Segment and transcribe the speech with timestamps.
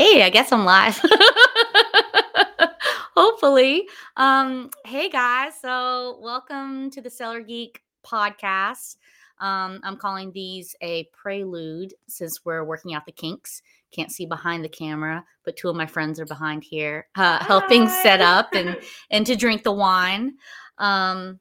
[0.00, 0.98] Hey, I guess I'm live.
[3.14, 3.86] Hopefully.
[4.16, 8.96] Um, hey guys, so welcome to the Cellar Geek podcast.
[9.42, 13.60] Um, I'm calling these a prelude since we're working out the kinks.
[13.92, 17.86] Can't see behind the camera, but two of my friends are behind here, uh, helping
[17.86, 18.78] set up and
[19.10, 20.32] and to drink the wine.
[20.78, 21.40] Um,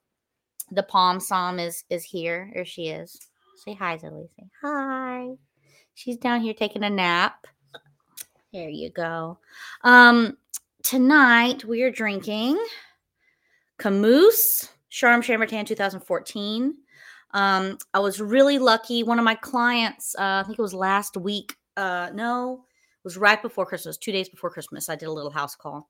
[0.69, 2.51] the Pomm Somm is is here.
[2.53, 3.17] There she is.
[3.63, 4.27] Say hi, Zoe.
[4.37, 5.29] Say hi.
[5.93, 7.47] She's down here taking a nap.
[8.51, 9.37] There you go.
[9.83, 10.35] Um,
[10.81, 12.57] tonight we are drinking
[13.77, 16.73] Camus Charmes-Chambertin 2014.
[17.31, 19.03] Um, I was really lucky.
[19.03, 21.55] One of my clients, uh, I think it was last week.
[21.77, 24.89] Uh, no, it was right before Christmas, two days before Christmas.
[24.89, 25.87] I did a little house call,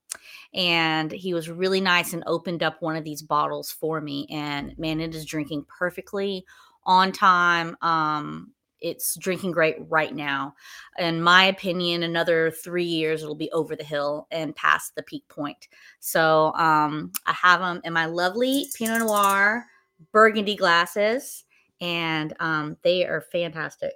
[0.54, 4.28] and he was really nice and opened up one of these bottles for me.
[4.30, 6.44] And man, it is drinking perfectly
[6.84, 7.78] on time.
[7.82, 8.52] Um,
[8.82, 10.56] it's drinking great right now.
[10.98, 15.28] In my opinion, another three years it'll be over the hill and past the peak
[15.28, 15.68] point.
[16.00, 19.66] So um, I have them in my lovely Pinot Noir
[20.12, 21.46] burgundy glasses,
[21.82, 23.94] and um, they are fantastic.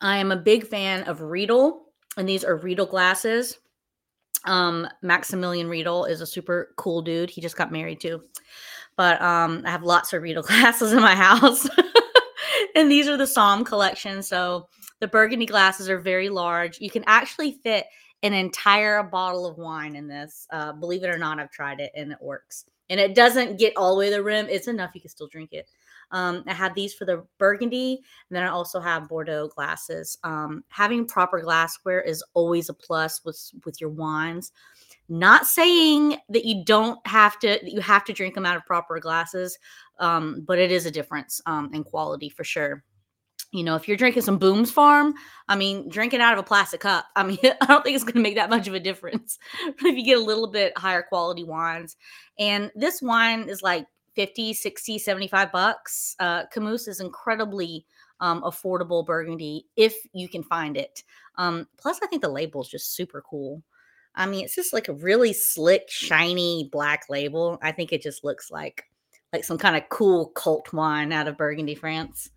[0.00, 3.58] I am a big fan of Riedel, and these are Riedel glasses.
[4.44, 7.30] Um, Maximilian Riedel is a super cool dude.
[7.30, 8.22] He just got married too.
[8.96, 11.68] But um, I have lots of Riedel glasses in my house.
[12.74, 14.22] and these are the Somm collection.
[14.22, 14.68] So
[15.00, 16.80] the burgundy glasses are very large.
[16.80, 17.86] You can actually fit
[18.22, 20.46] an entire bottle of wine in this.
[20.50, 22.66] Uh, believe it or not, I've tried it and it works.
[22.88, 24.46] And it doesn't get all the way to the rim.
[24.48, 25.66] It's enough you can still drink it.
[26.12, 30.18] Um, I have these for the burgundy, and then I also have Bordeaux glasses.
[30.22, 34.52] Um, having proper glassware is always a plus with with your wines.
[35.08, 39.00] Not saying that you don't have to you have to drink them out of proper
[39.00, 39.58] glasses,
[39.98, 42.84] um, but it is a difference um, in quality for sure.
[43.52, 45.12] You know, if you're drinking some Boones Farm,
[45.46, 48.14] I mean, drinking out of a plastic cup, I mean, I don't think it's going
[48.14, 49.38] to make that much of a difference.
[49.66, 51.96] But if you get a little bit higher quality wines,
[52.38, 56.16] and this wine is like 50, 60, 75 bucks.
[56.18, 57.86] Uh, Camus is incredibly
[58.20, 61.02] um, affordable burgundy if you can find it.
[61.36, 63.62] Um, plus, I think the label is just super cool.
[64.14, 67.58] I mean, it's just like a really slick, shiny black label.
[67.62, 68.84] I think it just looks like
[69.32, 72.30] like some kind of cool cult wine out of Burgundy, France.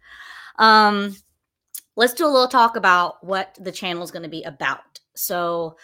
[0.57, 1.15] Um,
[1.95, 4.99] let's do a little talk about what the channel is going to be about.
[5.13, 5.77] So,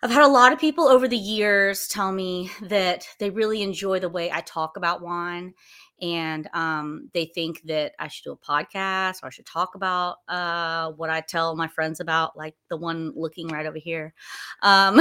[0.00, 3.98] I've had a lot of people over the years tell me that they really enjoy
[3.98, 5.54] the way I talk about wine
[6.00, 10.18] and um, they think that I should do a podcast or I should talk about
[10.28, 14.14] uh, what I tell my friends about, like the one looking right over here.
[14.62, 15.00] Um,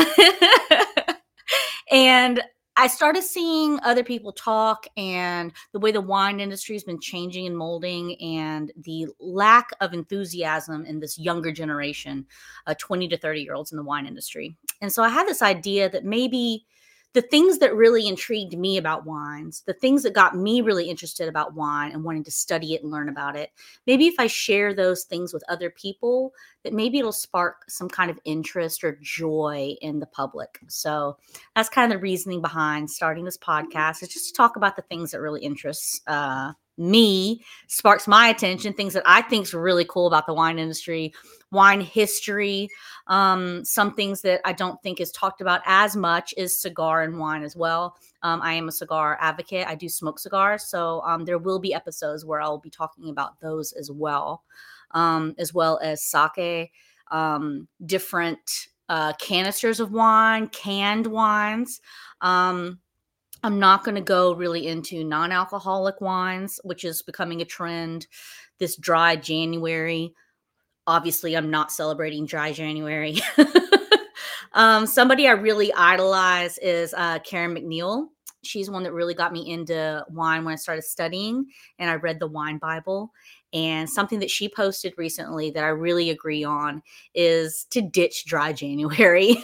[1.92, 2.42] and
[2.76, 7.48] I started seeing other people talk and the way the wine industry has been changing
[7.48, 12.26] and molding, and the lack of enthusiasm in this younger generation,
[12.68, 14.56] uh, 20 to 30 year olds in the wine industry.
[14.82, 16.66] And so I had this idea that maybe
[17.14, 21.28] the things that really intrigued me about wines, the things that got me really interested
[21.28, 23.50] about wine and wanting to study it and learn about it,
[23.88, 26.32] maybe if I share those things with other people,
[26.64, 30.60] that maybe it'll spark some kind of interest or joy in the public.
[30.68, 31.18] So
[31.56, 34.84] that's kind of the reasoning behind starting this podcast is just to talk about the
[34.84, 39.86] things that really interests uh, me, sparks my attention, things that I think is really
[39.86, 41.14] cool about the wine industry,
[41.52, 42.70] wine history.
[43.08, 47.18] Um, some things that I don't think is talked about as much is cigar and
[47.18, 47.96] wine as well.
[48.22, 49.68] Um, I am a cigar advocate.
[49.68, 53.40] I do smoke cigars, so um, there will be episodes where I'll be talking about
[53.40, 54.44] those as well,
[54.92, 56.72] um, as well as sake,
[57.12, 61.82] um, different uh, canisters of wine, canned wines.
[63.44, 68.08] I'm not going to go really into non alcoholic wines, which is becoming a trend
[68.60, 70.14] this dry January
[70.88, 73.18] obviously I'm not celebrating dry January.
[74.54, 78.08] um, somebody I really idolize is uh, Karen MacNeil.
[78.44, 81.46] She's one that really got me into wine when I started studying,
[81.80, 83.12] and I read the Wine Bible.
[83.54, 86.84] And something that she posted recently that I really agree on
[87.16, 89.44] is to ditch dry January.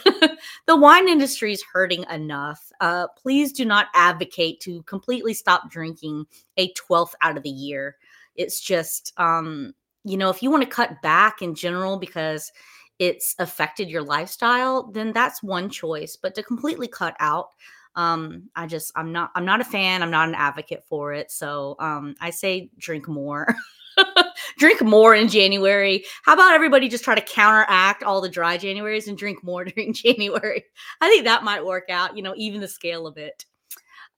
[0.68, 2.72] the wine industry is hurting enough.
[2.82, 6.26] Uh, please do not advocate to completely stop drinking
[6.58, 7.96] a 12th out of the year.
[8.36, 9.74] It's just, um,
[10.04, 12.52] you know, if you want to cut back in general because
[13.00, 16.18] it's affected your lifestyle, then that's one choice.
[16.22, 17.50] But to completely cut out,
[17.96, 20.02] um, I just I'm not I'm not a fan.
[20.02, 21.32] I'm not an advocate for it.
[21.32, 23.56] So um, I say drink more.
[24.58, 26.04] drink more in January.
[26.24, 29.94] How about everybody just try to counteract all the dry Januaries and drink more during
[29.94, 30.64] January?
[31.02, 33.46] I think that might work out, you know, even the scale of it.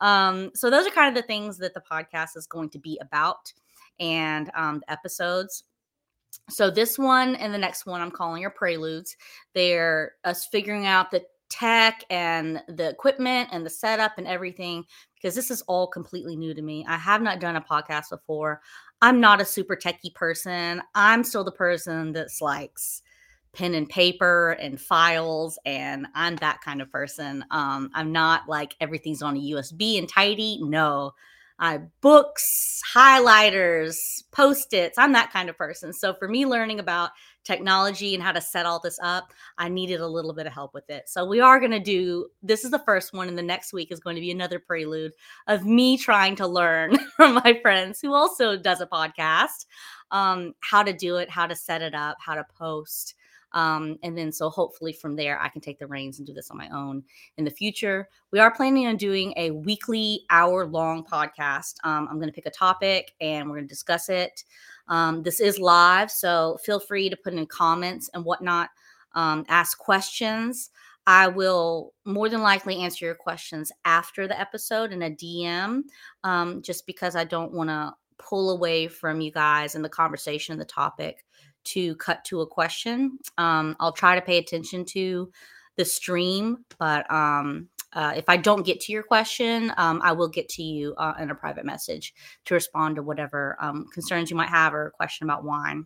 [0.01, 2.99] Um, so those are kind of the things that the podcast is going to be
[3.01, 3.51] about
[3.99, 5.63] and um, the episodes
[6.49, 9.15] So this one and the next one I'm calling are preludes.
[9.53, 14.83] They're us figuring out the tech and the equipment and the setup and everything
[15.15, 16.85] because this is all completely new to me.
[16.87, 18.61] I have not done a podcast before.
[19.01, 20.81] I'm not a super techie person.
[20.93, 23.01] I'm still the person that's likes
[23.53, 27.43] pen and paper and files and I'm that kind of person.
[27.51, 30.59] Um I'm not like everything's on a USB and tidy.
[30.61, 31.13] No.
[31.57, 33.95] I books, highlighters,
[34.31, 34.97] post-its.
[34.97, 35.93] I'm that kind of person.
[35.93, 37.11] So for me learning about
[37.45, 40.73] technology and how to set all this up, I needed a little bit of help
[40.73, 41.07] with it.
[41.07, 43.91] So we are going to do this is the first one and the next week
[43.91, 45.13] is going to be another prelude
[45.47, 49.65] of me trying to learn from my friends who also does a podcast
[50.11, 53.15] um how to do it, how to set it up, how to post.
[53.55, 56.51] Um, and then so hopefully from there I can take the reins and do this
[56.51, 57.03] on my own
[57.37, 58.09] in the future.
[58.31, 61.75] We are planning on doing a weekly hour long podcast.
[61.85, 64.43] Um, I'm going to pick a topic and we're going to discuss it.
[64.89, 68.69] Um, this is live, so feel free to put in comments and whatnot.
[69.13, 70.69] Um, ask questions.
[71.07, 75.83] I will more than likely answer your questions after the episode in a DM,
[76.23, 80.53] um, just because I don't want to pull away from you guys and the conversation
[80.53, 81.24] and the topic
[81.65, 83.19] to cut to a question.
[83.37, 85.31] Um, I'll try to pay attention to
[85.75, 90.27] the stream, but um, uh, if I don't get to your question, um, I will
[90.27, 92.13] get to you uh, in a private message
[92.45, 95.85] to respond to whatever um, concerns you might have or question about wine.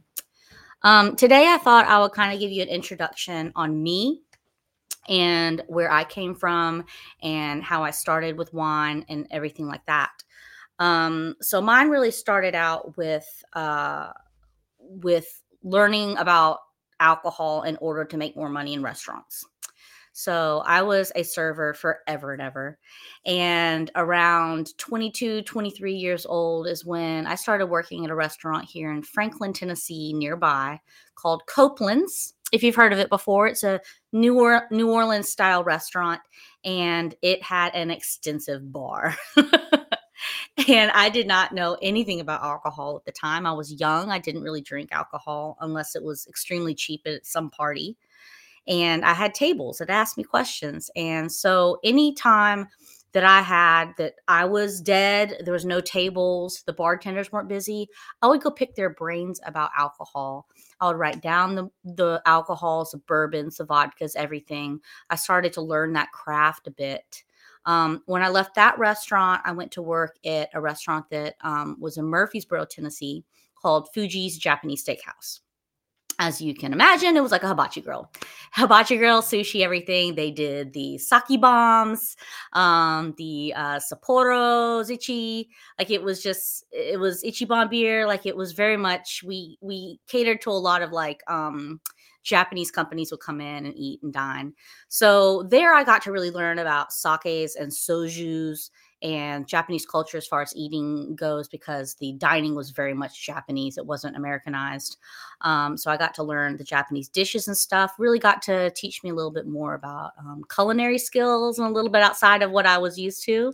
[0.82, 4.22] Um, today, I thought I would kind of give you an introduction on me
[5.08, 6.86] and where I came from
[7.22, 10.12] and how I started with wine and everything like that.
[10.80, 14.14] Um, so mine really started out with uh,
[14.80, 16.60] with learning about
[17.00, 19.46] alcohol in order to make more money in restaurants.
[20.12, 22.78] So I was a server forever and ever.
[23.26, 28.92] And around 22, 23 years old is when I started working at a restaurant here
[28.92, 30.80] in Franklin, Tennessee, nearby
[31.16, 32.34] called Copeland's.
[32.52, 33.80] If you've heard of it before, it's a
[34.12, 36.20] New, or- New Orleans style restaurant
[36.66, 39.16] and it had an extensive bar.
[40.68, 43.46] and I did not know anything about alcohol at the time.
[43.46, 44.10] I was young.
[44.10, 47.96] I didn't really drink alcohol unless it was extremely cheap at some party.
[48.68, 50.92] And I had tables that asked me questions.
[50.96, 52.68] And so anytime
[53.14, 57.88] that I had that I was dead, there was no tables, the bartenders weren't busy,
[58.22, 60.48] I would go pick their brains about alcohol.
[60.80, 64.80] I would write down the the alcohols, the bourbons, the vodkas, everything.
[65.10, 67.24] I started to learn that craft a bit.
[67.66, 71.78] Um, when I left that restaurant, I went to work at a restaurant that um,
[71.80, 73.24] was in Murfreesboro, Tennessee,
[73.62, 75.42] called Fuji's Japanese Steakhouse.
[76.22, 78.12] As you can imagine, it was like a hibachi grill.
[78.52, 80.16] Hibachi grill, sushi, everything.
[80.16, 82.18] They did the sake bombs,
[82.52, 85.48] um, the uh, Sapporo Ichi.
[85.78, 88.06] Like it was just, it was Ichiban beer.
[88.06, 91.80] Like it was very much, we we catered to a lot of like um,
[92.30, 94.54] Japanese companies would come in and eat and dine.
[94.88, 98.70] So there I got to really learn about sakes and sojus
[99.02, 103.78] and Japanese culture as far as eating goes because the dining was very much Japanese.
[103.78, 104.98] It wasn't Americanized.
[105.42, 107.96] Um, so I got to learn the Japanese dishes and stuff.
[107.98, 111.72] Really got to teach me a little bit more about um, culinary skills and a
[111.72, 113.54] little bit outside of what I was used to.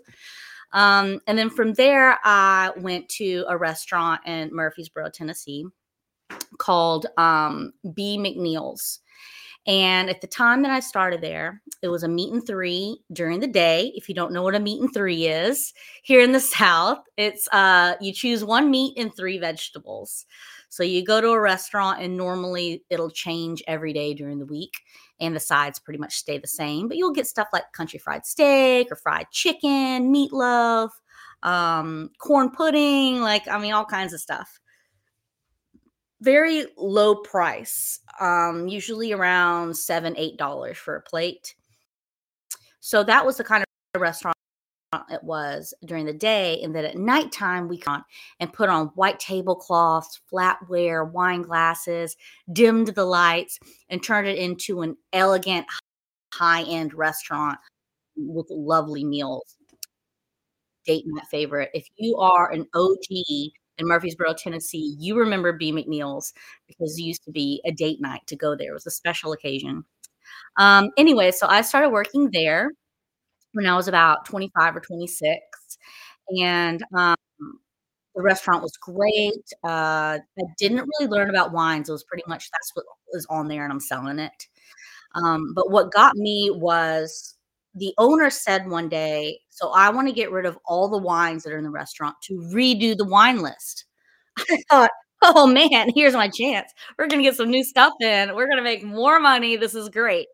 [0.74, 5.66] Um, and then from there, I went to a restaurant in Murfreesboro, Tennessee
[6.58, 8.18] called um, B.
[8.18, 9.00] McNeil's.
[9.68, 13.40] And at the time that I started there, it was a meat and three during
[13.40, 13.92] the day.
[13.96, 17.48] If you don't know what a meat and three is, here in the South, it's
[17.52, 20.26] uh, you choose one meat and three vegetables.
[20.70, 24.74] So you go to a restaurant and normally it'll change every day during the week
[25.20, 28.26] and the sides pretty much stay the same, but you'll get stuff like country fried
[28.26, 30.90] steak or fried chicken, meatloaf,
[31.44, 34.60] um, corn pudding, like I mean, all kinds of stuff
[36.26, 41.56] very low price, um, usually around seven, eight dollars for a plate.
[42.82, 43.64] So that was the kind
[43.94, 44.36] of restaurant
[45.12, 48.04] it was during the day, and then at nighttime we on
[48.40, 52.16] and put on white tablecloths, flatware, wine glasses,
[52.54, 55.66] dimmed the lights, and turned it into an elegant,
[56.34, 57.60] high-end restaurant
[58.16, 59.58] with lovely meals.
[60.86, 61.72] Date night favorite.
[61.74, 65.72] If you are an OG in Murfreesboro, Tennessee, you remember B.
[65.72, 66.34] McNeil's
[66.68, 68.72] because it used to be a date night to go there.
[68.72, 69.84] It was a special occasion.
[70.58, 72.72] Um, anyway, so I started working there
[73.54, 75.38] when I was about 25 or 26.
[76.38, 77.16] And um,
[78.16, 79.54] the restaurant was great.
[79.64, 81.90] Uh, I didn't really learn about wines.
[81.90, 84.48] It was pretty much that's what was on there, and I'm selling it.
[85.16, 87.36] Um, but what got me was
[87.76, 91.44] the owner said one day, So I want to get rid of all the wines
[91.44, 93.86] that are in the restaurant to redo the wine list.
[94.52, 94.92] I thought,
[95.24, 96.72] "Oh, man, here's my chance.
[96.98, 98.36] We're gonna get some new stuff in.
[98.36, 99.58] We're gonna make more money.
[99.58, 100.28] This is great."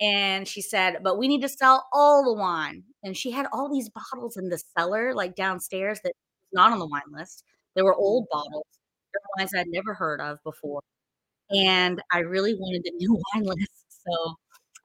[0.00, 3.70] And she said, "But we need to sell all the wine." And she had all
[3.72, 7.44] these bottles in the cellar, like, downstairs that was not on the wine list.
[7.76, 8.02] They were mm-hmm.
[8.02, 8.66] old bottles.
[9.38, 10.82] Wines I'd never heard of before,
[11.50, 14.36] and I really wanted the new wine list, so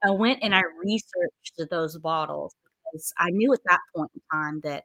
[0.04, 0.88] I went and I mm-hmm.
[0.88, 4.84] researched those bottles because I knew at that point in time that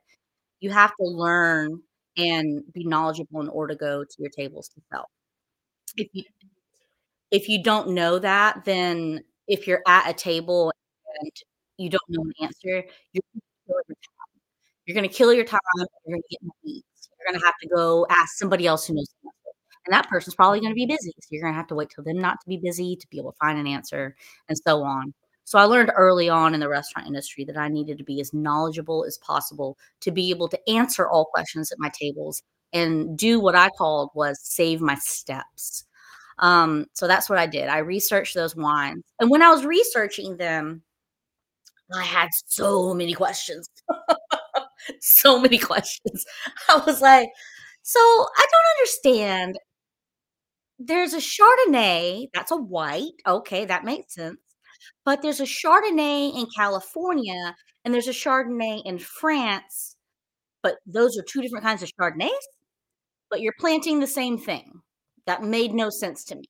[0.60, 1.82] you have to learn
[2.18, 5.10] and be knowledgeable in order to go to your tables to sell.
[5.98, 6.24] If you
[7.32, 10.72] if you don't know that, then if you're at a table
[11.20, 11.32] and
[11.78, 13.24] you don't know an answer, you're
[14.86, 17.10] you're gonna kill your time, you're gonna get in the weeds.
[17.18, 19.43] You're gonna have to go ask somebody else who knows the answer,
[19.86, 22.20] and that person's probably gonna be busy, so you're gonna have to wait till them
[22.20, 24.16] not to be busy to be able to find an answer,
[24.50, 25.14] and so on.
[25.46, 28.34] So I learned early on in the restaurant industry that I needed to be as
[28.34, 33.40] knowledgeable as possible to be able to answer all questions at my tables and do
[33.40, 35.84] what I called was save my steps.
[36.40, 37.70] Um, so that's what I did.
[37.70, 40.84] I researched those wines, and when I was researching them,
[41.96, 43.70] I had so many questions.
[45.02, 46.26] So many questions.
[46.70, 47.30] I was like,
[47.84, 49.58] "So, I don't understand"
[50.88, 54.40] there's a Chardonnay, that's a white, okay, that makes sense,
[55.06, 59.96] but there's a Chardonnay in California, and there's a Chardonnay in France,
[60.62, 62.32] but those are 2 different kinds of Chardonnays?
[63.30, 64.82] But you're planting the same thing.
[65.26, 66.44] That made no sense to me.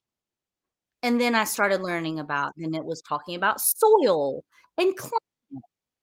[1.03, 4.43] And then I started learning about and it was talking about soil
[4.77, 5.21] and climate,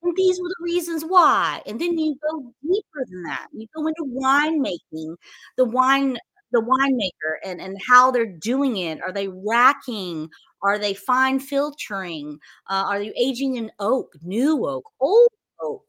[0.03, 3.49] and these were the reasons why, and then you go deeper than that.
[3.53, 5.17] You go into winemaking,
[5.57, 6.17] the wine
[6.53, 9.01] the winemaker and and how they're doing it.
[9.03, 10.29] Are they racking?
[10.63, 12.39] Are they fine filtering?
[12.69, 15.29] Uh, are you aging in oak, new oak, old
[15.63, 15.85] oak,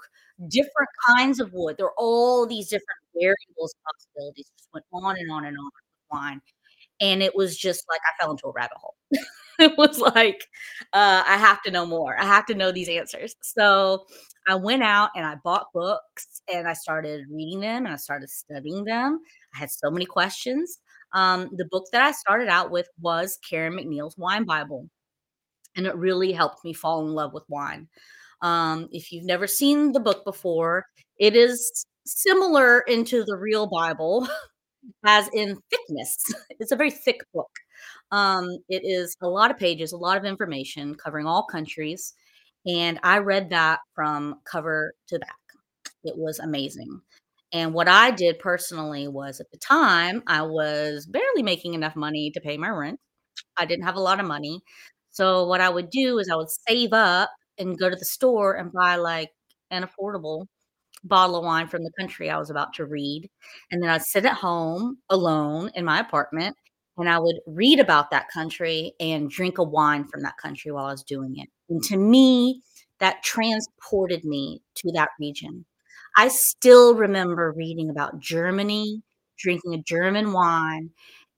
[0.47, 1.75] different kinds of wood?
[1.77, 6.11] There are all these different variables, possibilities, just went on and on and on with
[6.11, 6.41] wine,
[7.01, 8.95] and it was just like I fell into a rabbit hole.
[9.59, 10.47] It was like,
[10.93, 12.19] uh, I have to know more.
[12.19, 13.35] I have to know these answers.
[13.43, 14.05] So
[14.47, 18.29] I went out and I bought books and I started reading them and I started
[18.29, 19.19] studying them.
[19.55, 20.79] I had so many questions.
[21.13, 24.89] Um, the book that I started out with was Karen MacNeil's Wine Bible,
[25.75, 27.87] and it really helped me fall in love with wine.
[28.41, 30.85] Um, if you've never seen the book before,
[31.19, 34.27] it is similar into the real Bible,
[35.05, 36.17] as in thickness.
[36.59, 37.49] It's a very thick book.
[38.11, 42.13] Um, it is a lot of pages, a lot of information covering all countries,
[42.65, 45.35] and I read that from cover to back.
[46.03, 47.01] It was amazing.
[47.53, 52.31] And what I did personally was at the time, I was barely making enough money
[52.31, 52.99] to pay my rent.
[53.57, 54.61] I didn't have a lot of money.
[55.11, 58.55] So what I would do is I would save up and go to the store
[58.55, 59.29] and buy, like,
[59.71, 60.47] an affordable
[61.03, 63.29] bottle of wine from the country I was about to read,
[63.71, 66.55] and then I'd sit at home alone in my apartment,
[66.97, 70.85] and I would read about that country and drink a wine from that country while
[70.85, 71.49] I was doing it.
[71.71, 72.63] And to me,
[72.99, 75.65] that transported me to that region.
[76.17, 79.03] I still remember reading about Germany,
[79.39, 80.91] drinking a German wine,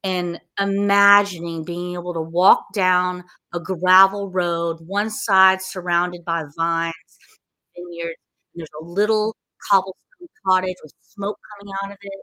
[0.03, 6.93] and imagining being able to walk down a gravel road, one side surrounded by vines,
[7.75, 8.17] vineyards,
[8.53, 9.35] and there's a little
[9.69, 12.21] cobblestone cottage with smoke coming out of it.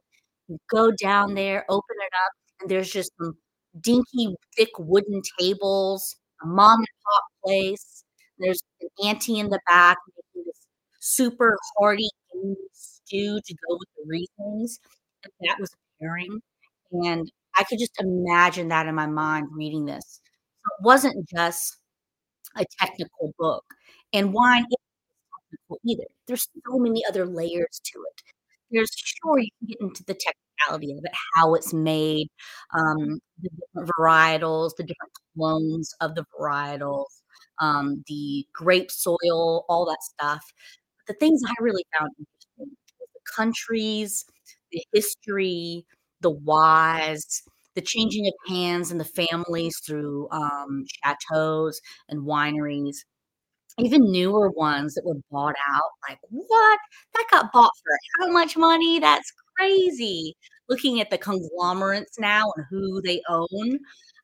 [0.48, 3.38] You go down there, open it up, and there's just some
[3.80, 7.99] dinky, thick wooden tables, a mom and pop place.
[8.40, 10.66] There's an auntie in the back making this
[11.00, 12.08] super hearty
[12.72, 14.78] stew to go with the Rieslings,
[15.24, 15.70] and that was
[16.00, 16.40] pairing,
[16.92, 20.20] and I could just imagine that in my mind reading this.
[20.64, 21.76] So it wasn't just
[22.56, 23.64] a technical book,
[24.12, 24.64] and wine
[25.70, 26.08] isn't either.
[26.28, 28.22] There's so many other layers to it.
[28.70, 32.28] There's sure, you can get into the technicality of it, how it's made,
[32.74, 37.22] um, the different varietals, the different clones of the varietals,
[37.60, 40.44] um, the grape soil, all that stuff.
[41.08, 42.76] The things I really found interesting
[43.14, 44.24] the countries,
[44.72, 45.86] the history,
[46.20, 47.42] the whys,
[47.74, 52.96] the changing of hands and the families through, um, chateaus and wineries.
[53.78, 56.78] Even newer ones that were bought out, like, "What?
[57.14, 58.98] That got bought for how much money?
[59.00, 60.36] That's crazy."
[60.68, 63.78] Looking at the conglomerates now and who they own,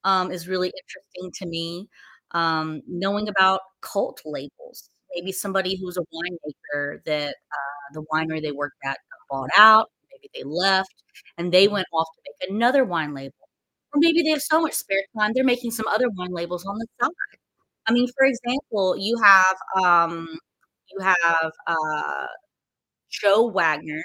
[0.04, 1.88] um, is really interesting to me.
[2.36, 8.52] Um, knowing about cult labels, maybe somebody who's a winemaker that, uh, the winery they
[8.52, 8.98] worked at
[9.30, 10.94] bought out, maybe they left,
[11.38, 13.34] and they went off to make another wine label.
[13.94, 16.78] Or maybe they have so much spare time, they're making some other wine labels on
[16.78, 17.10] the side.
[17.88, 20.28] I mean, for example, you have, um,
[20.90, 22.26] you have, uh,
[23.10, 24.02] Joe Wagner,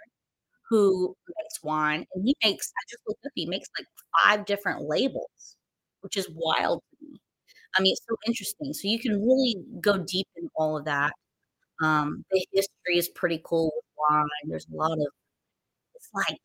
[0.70, 3.88] who makes wine, and he makes I just looked up, he makes, like,
[4.24, 5.58] 5 different labels,
[6.02, 7.22] which is wild to me.
[7.76, 8.74] I mean, it's so interesting.
[8.74, 11.14] So you can really go deep in all of that.
[11.82, 13.72] Um, the history is pretty cool
[14.10, 14.28] wine.
[14.46, 15.08] There's a lot of
[15.96, 16.40] it's like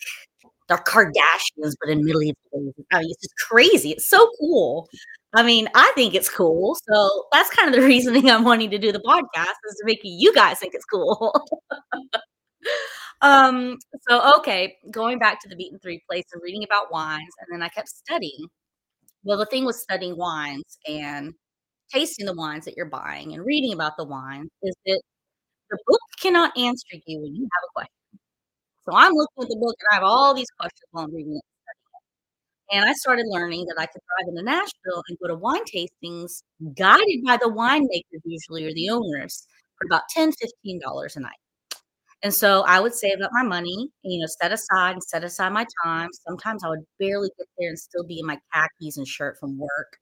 [0.68, 2.74] the Kardashians, but in medieval days.
[2.92, 3.90] I mean, it's just crazy.
[3.92, 4.88] It's so cool.
[5.34, 6.76] I mean, I think it's cool.
[6.88, 10.00] So that's kind of the reasoning I'm wanting to do the podcast is to make
[10.02, 11.32] you guys think it's cool.
[13.22, 13.78] Um,
[14.08, 17.62] so okay, going back to the beaten 3 place and reading about wines, and then
[17.62, 18.46] I kept studying.
[19.26, 21.34] Well, the thing with studying wines and
[21.92, 25.02] tasting the wines that you're buying and reading about the wines is that
[25.70, 27.94] the book cannot answer you when you have a question.
[28.88, 31.36] So I'm looking at the book and I have all these questions while I'm reading
[31.36, 31.42] it
[32.72, 36.42] and I started learning that I could drive into Nashville and go to wine tastings
[36.76, 39.46] guided by the winemakers usually or the owners
[39.78, 41.38] for about $10, $15 a night.
[42.22, 45.50] And so I would save up my money, you know, set aside and set aside
[45.52, 46.08] my time.
[46.26, 49.58] Sometimes I would barely get there and still be in my khakis and shirt from
[49.58, 49.98] work.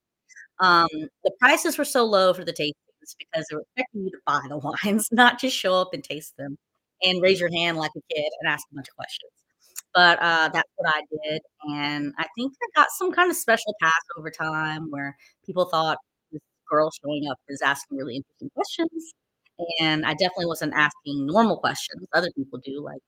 [0.61, 0.89] Um,
[1.25, 4.41] the prices were so low for the tastings because they were expecting you to buy
[4.49, 6.57] the wines, not just show up and taste them
[7.03, 9.33] and raise your hand like a kid and ask a bunch of questions.
[9.95, 13.75] But uh, that's what I did, and I think I got some kind of special
[13.81, 15.17] pass over time where
[15.47, 15.99] people thought
[16.33, 19.15] this girl showing up is asking really interesting questions,
[19.81, 23.03] and I definitely wasn't asking normal questions other people do, like,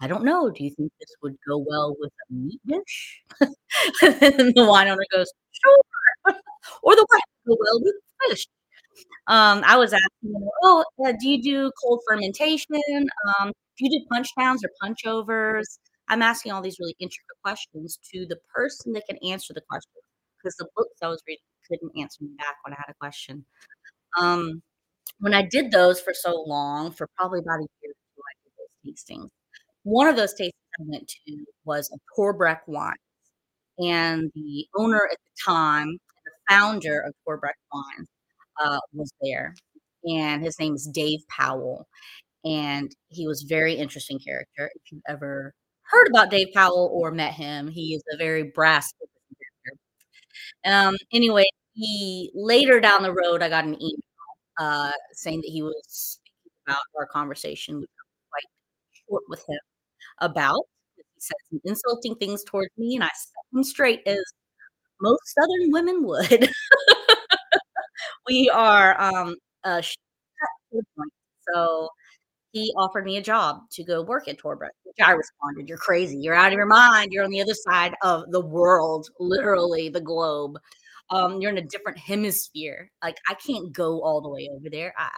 [0.00, 3.22] "I don't know, do you think this would go well with a meat dish?"
[4.02, 5.82] And the wine owner goes, "Sure."
[6.84, 7.94] Or the wine go well with
[8.30, 8.46] fish.
[9.28, 12.76] Um, I was asking, "Oh, uh, do you do cold fermentation?
[13.40, 17.38] Um, do you do punch downs or punch overs?" I'm asking all these really intricate
[17.44, 19.92] questions to the person that can answer the question
[20.38, 23.44] because the books I was reading couldn't answer me back when I had a question.
[24.20, 24.62] Um,
[25.22, 28.34] when I did those for so long, for probably about a year or 2, I
[28.42, 29.28] did those tastings.
[29.84, 30.50] One of those tastings
[30.80, 32.96] I went to was a Torbreck wine,
[33.78, 38.08] and the owner at the time, the founder of Torbreck Wines,
[38.64, 39.54] uh, was there,
[40.04, 41.86] and his name is Dave Powell,
[42.44, 44.70] and he was very interesting character.
[44.74, 48.92] If you've ever heard about Dave Powell or met him, he is a very brass
[49.64, 49.78] character.
[50.64, 53.98] Um, anyway, he later down the road, I got an email,
[54.62, 58.50] uh, saying that he was speaking about our conversation, which was quite
[59.08, 59.60] short with him
[60.20, 60.62] about.
[60.96, 64.20] He said some insulting things towards me, and I set him straight as
[65.00, 66.50] most Southern women would.
[68.28, 69.82] We are, um, uh.
[71.54, 71.88] So,
[72.52, 76.18] he offered me a job to go work at Torbreck, which I responded, "You're crazy.
[76.18, 77.12] You're out of your mind.
[77.12, 80.58] You're on the other side of the world, literally the globe.
[81.12, 82.90] Um, you're in a different hemisphere.
[83.04, 84.94] Like, I can't go all the way over there.
[84.98, 85.10] I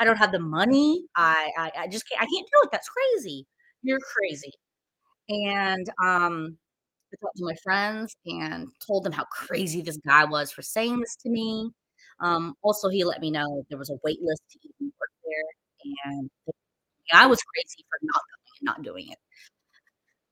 [0.00, 1.04] I don't have the money.
[1.16, 2.70] I I I just can't I can't do it.
[2.72, 3.46] That's crazy.
[3.82, 4.52] You're crazy."
[5.30, 6.58] And, um,
[7.14, 11.00] I talked to my friends and told them how crazy this guy was for saying
[11.00, 11.70] this to me.
[12.20, 15.44] Um, also, he let me know there was a wait list to even work there,
[16.06, 16.30] and
[17.14, 19.18] I was crazy for not going and not doing it.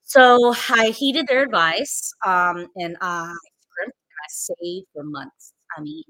[0.05, 3.50] So, I heeded their advice, um, and I and I
[4.31, 5.53] saved for months.
[5.79, 6.05] I mean,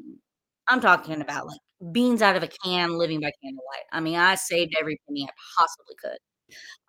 [0.69, 1.61] I'm talking about, like,
[1.93, 3.87] beans out of a can, living by candlelight.
[3.93, 6.19] I mean, I saved every penny I possibly could.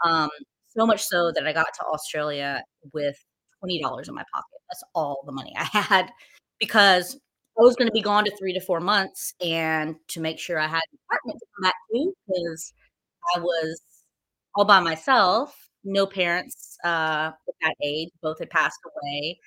[0.09, 0.29] Um,
[0.77, 2.63] so much so that I got to Australia
[2.93, 3.17] with
[3.59, 4.59] $20 in my pocket.
[4.69, 6.11] That's all the money I had
[6.59, 7.15] because
[7.59, 10.67] I was gonna be gone to 3 to 4 months, and to make sure I
[10.67, 12.73] had an apartment to come back to 'cause
[13.35, 13.81] I was
[14.55, 19.39] all by myself, no parents, uh, at that age, both had passed away,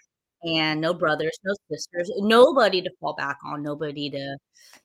[0.45, 4.37] and no brothers, no sisters, nobody to fall back on, nobody to,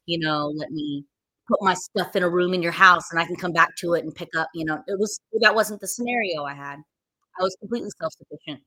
[0.08, 1.06] you know, let me
[1.50, 3.94] put my stuff in a room in your house, and I can come back to
[3.96, 6.78] it and pick up, you know, it was that wasn't the scenario I had.
[7.40, 8.62] I was completely self-sufficient.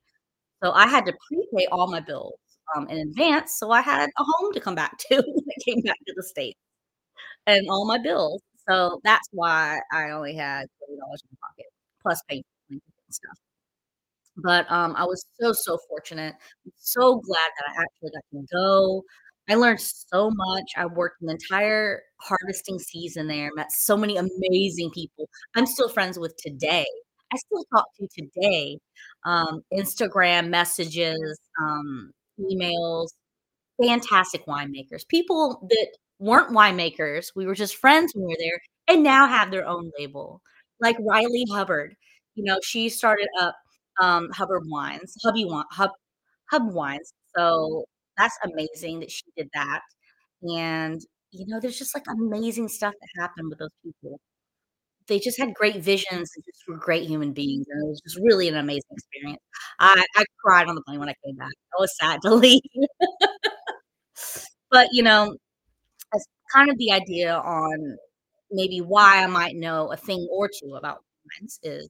[0.63, 2.35] So I had to prepay all my bills,
[2.75, 5.81] um, in advance, so I had a home to come back to when I came
[5.83, 6.59] back to the States,
[7.47, 8.41] and all my bills.
[8.69, 11.65] So that's why I only had $30 in my pocket,
[12.01, 13.37] plus paying and stuff.
[14.37, 16.33] But, um, I was so, so fortunate.
[16.65, 19.03] I'm so glad that I actually got to go.
[19.49, 20.71] I learned so much.
[20.77, 26.17] I worked an entire harvesting season there, met so many amazing people I'm still friends
[26.17, 26.85] with today.
[27.33, 28.79] I still talk to today,
[29.25, 33.09] um, Instagram messages, um, emails,
[33.81, 35.87] fantastic winemakers, people that
[36.19, 39.91] weren't winemakers, we were just friends when we were there, and now have their own
[39.99, 40.41] label,
[40.79, 41.95] like Riley Hubbard.
[42.35, 43.55] You know, she started up,
[44.01, 45.91] um, Hubbard Wines, Hubby Hub
[46.51, 47.85] Hub Wines, so
[48.17, 49.81] that's amazing that she did that,
[50.43, 51.01] and,
[51.31, 54.19] you know, there's just, like, amazing stuff that happened with those people.
[55.07, 58.17] they just had great visions and just were great human beings, and it was just
[58.23, 59.41] really an amazing experience.
[59.79, 61.51] I I cried on the plane when I came back.
[61.77, 62.61] I was sad to leave.
[64.71, 65.35] But, you know,
[66.15, 67.97] as kind of the idea on
[68.51, 70.99] maybe why I might know a thing or 2 about
[71.41, 71.89] wines is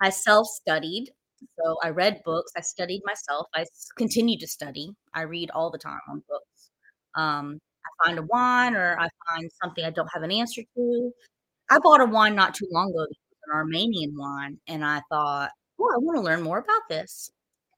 [0.00, 1.10] I self-studied,
[1.58, 3.64] so I read books, I studied myself, I
[3.96, 6.70] continue to study, I read all the time on books.
[7.16, 11.12] Um, I find a wine or I find something I don't have an answer to.
[11.70, 13.04] I bought a wine not too long ago,
[13.46, 17.30] an Armenian wine, and I thought, "Oh, I wanna learn more about this."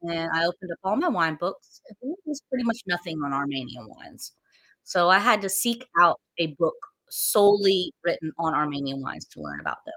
[0.03, 3.33] And I opened up all my wine books, and there was pretty much nothing on
[3.33, 4.33] Armenian wines.
[4.85, 6.77] So I had to seek out a book
[7.11, 9.95] solely written on Armenian wines to learn about them.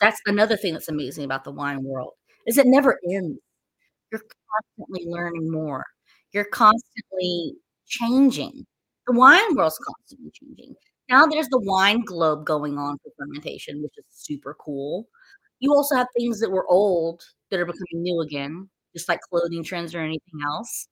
[0.00, 2.12] That's another thing that's amazing about the wine world,
[2.46, 3.38] is it never ends.
[4.12, 4.22] You're
[4.78, 5.84] constantly learning more.
[6.32, 7.54] You're constantly
[7.88, 8.66] changing.
[9.06, 10.74] The wine world's constantly changing.
[11.10, 15.06] Now there's the wine globe going on for fermentation, which is super cool.
[15.60, 19.64] You also have things that were old that are becoming new again, just like clothing
[19.64, 20.88] trends or anything else.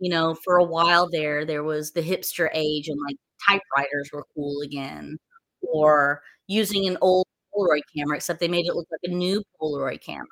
[0.00, 3.16] You know, for a while there, there was the hipster age and, like,
[3.48, 5.18] typewriters were cool again,
[5.62, 10.02] or using an old Polaroid camera, except they made it look like a new Polaroid
[10.02, 10.26] camera.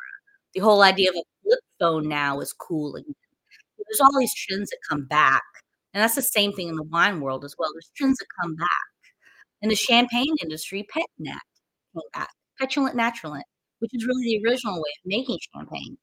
[0.55, 3.15] The whole idea of a flip phone now is cool again.
[3.79, 5.43] There's all these trends that come back,
[5.93, 7.71] and that's the same thing in the wine world as well.
[7.75, 8.69] There's trends that come back.
[9.63, 11.41] In the champagne industry, pet nat
[11.95, 13.45] came back, pétillant naturalent,
[13.79, 15.97] which is really the original way of making champagne.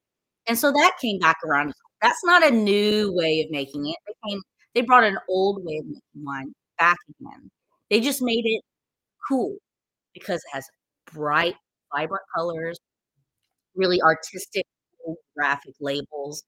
[0.47, 1.73] And so that came back around.
[2.01, 3.95] That's not a new way of making it.
[4.07, 4.41] They came
[4.73, 7.51] they brought an old way of making wine back again.
[7.89, 8.63] They just made it
[9.27, 9.57] cool
[10.13, 10.65] because it has
[11.13, 11.55] bright,
[11.95, 12.79] vibrant colors,
[13.75, 14.65] really artistic,
[15.37, 16.43] graphic labels.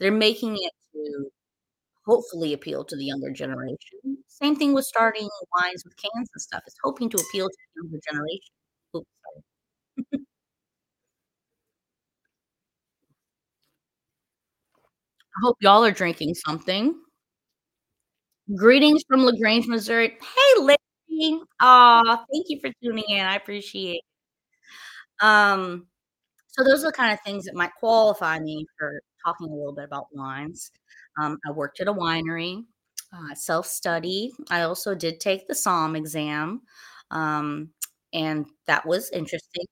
[0.00, 1.30] They're making it to
[2.06, 3.78] hopefully appeal to the younger generation.
[4.28, 6.62] Same thing with starting wines with cans and stuff.
[6.66, 8.40] It's hoping to appeal to the younger generation.
[8.96, 9.06] Oops.
[15.34, 16.94] I hope y'all are drinking something.
[18.56, 20.18] Greetings from LaGrange, Missouri.
[20.20, 20.62] Hey,
[21.18, 21.40] Larry.
[21.60, 24.02] Aw, thank you for tuning in, I appreciate
[25.20, 25.86] Um,
[26.48, 29.74] so those are the kind of things that might qualify me for talking a little
[29.74, 30.70] bit about wines.
[31.20, 32.64] Um, I worked at a winery,
[33.14, 34.32] uh, self-study.
[34.50, 36.62] I also did take the Somm exam,
[37.10, 37.70] um,
[38.12, 39.64] and that was interesting.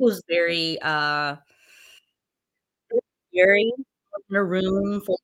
[0.00, 1.36] It was very, uh
[2.90, 3.72] it scary.
[4.30, 5.14] In a room full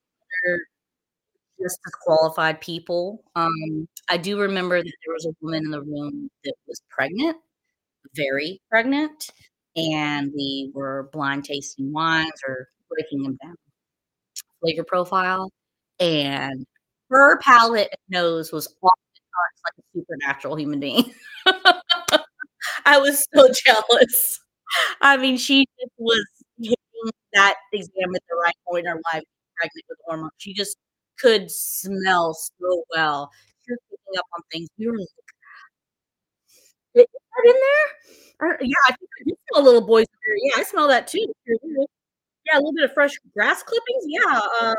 [0.47, 0.61] of
[1.61, 3.23] just as qualified people.
[3.37, 7.37] Um, I do remember that there was a woman in the room that was pregnant,
[8.17, 9.31] very pregnant,
[9.77, 13.57] and we were blind tasting wines or breaking them down,
[14.61, 15.51] flavor profile,
[16.01, 16.67] and
[17.11, 18.93] her palate and nose was off
[19.65, 21.13] like a supernatural human being.
[22.85, 24.41] I was so jealous.
[25.01, 26.27] I mean, she just was
[26.59, 26.77] hitting
[27.35, 29.25] that exam at the right point in her life,
[29.57, 30.33] pregnant with hormones.
[30.39, 30.77] She just
[31.21, 33.31] could smell so well.
[33.67, 34.69] She was picking up on things.
[34.79, 35.09] We were like
[36.95, 37.55] is that in
[38.41, 40.07] there?" "Er, yeah, I think I do smell a little boy's.
[40.43, 42.03] Yeah, I smell that too." "Yeah,
[42.57, 44.05] a little bit of fresh grass clippings?
[44.07, 44.75] Yeah, uh,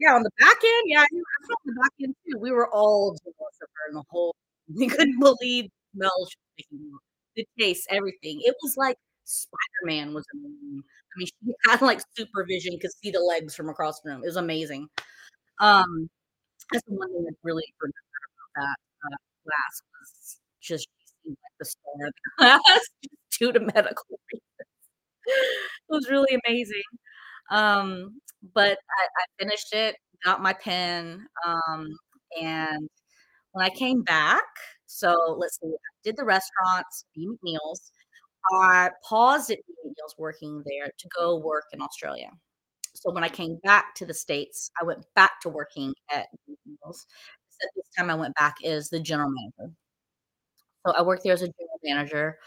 [0.00, 0.84] yeah, on the back end?
[0.86, 1.08] Yeah, I I
[1.46, 4.34] smell the back end too." We were all jealous of her and the whole
[4.76, 6.30] we couldn't believe the smell was
[7.36, 8.40] the taste, everything.
[8.44, 10.84] It was like Spider-Man was in the room.
[11.16, 14.22] I mean, she had, like, supervision, could see the legs from across the room.
[14.24, 14.88] It was amazing.
[15.60, 16.10] Um,
[16.72, 17.96] that's the one thing that really remember
[18.56, 20.88] about that, uh, class was just
[21.28, 22.88] like the star of the class
[23.38, 24.42] due to medical reasons.
[25.88, 26.82] It was really amazing.
[27.50, 28.20] Um,
[28.54, 31.86] but I I finished it, got my pen, um,
[32.42, 32.88] and
[33.52, 34.44] when I came back
[34.86, 37.28] so let's see, I did the restaurants, B.
[37.42, 37.92] Meals.
[38.54, 39.74] I paused at B.
[39.84, 42.30] Meals working there to go work in Australia.
[42.96, 46.26] So when I came back to the States, I went back to working at.
[46.66, 47.06] Meals,
[47.50, 49.74] except this time I went back as the general manager.
[50.84, 52.38] So I worked there as a general manager,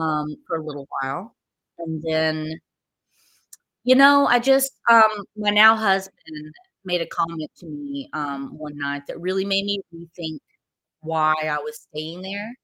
[0.00, 1.34] um, for a little while,
[1.78, 2.60] and then
[3.84, 8.76] you know, I just, um my now husband made a comment to me, um, one
[8.76, 10.38] night that really made me rethink
[11.02, 12.54] why I was staying there,